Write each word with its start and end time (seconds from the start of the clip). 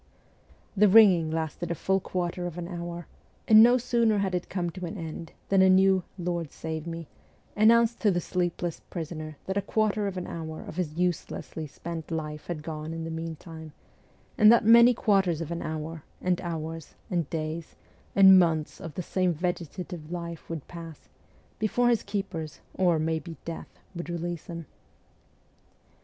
The 0.75 0.87
ringing 0.87 1.29
lasted 1.29 1.69
a 1.69 1.75
full 1.75 1.99
quarter 1.99 2.47
of 2.47 2.57
an 2.57 2.67
hour; 2.67 3.05
and 3.47 3.61
no 3.61 3.77
sooner 3.77 4.17
had 4.17 4.33
it 4.33 4.49
come 4.49 4.71
to 4.71 4.87
an 4.87 4.97
end 4.97 5.31
than 5.49 5.61
a 5.61 5.69
new' 5.69 6.01
Lord 6.27 6.51
save 6.51 6.87
me' 6.87 7.07
announced 7.55 7.99
to 7.99 8.09
the 8.09 8.19
sleepless 8.19 8.79
prisoner 8.89 9.37
that 9.45 9.57
a 9.57 9.61
quarter 9.61 10.07
of 10.07 10.17
an 10.17 10.25
hour 10.25 10.63
of 10.63 10.77
his 10.77 10.95
uselessly 10.97 11.67
spent 11.67 12.09
life 12.09 12.47
had 12.47 12.63
gone 12.63 12.93
in 12.93 13.03
the 13.03 13.11
meantime, 13.11 13.73
and 14.39 14.51
that 14.51 14.65
many 14.65 14.95
quarters 14.95 15.39
of 15.39 15.51
an 15.51 15.61
hour, 15.61 16.01
and 16.19 16.41
hours, 16.41 16.95
and 17.11 17.29
days, 17.29 17.75
and 18.15 18.39
months 18.39 18.81
of 18.81 18.95
the 18.95 19.03
same 19.03 19.31
vegetative 19.35 20.11
life 20.11 20.49
would 20.49 20.67
pass, 20.67 21.09
before 21.59 21.89
his 21.89 22.01
keepers, 22.01 22.59
or, 22.73 22.97
maybe, 22.97 23.37
death, 23.45 23.69
would 23.93 24.09
release 24.09 24.47
him. 24.47 24.65